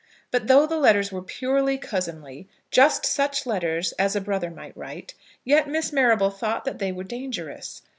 [0.31, 5.13] But though the letters were purely cousinly, just such letters as a brother might write,
[5.45, 7.83] yet Miss Marrable thought that they were dangerous.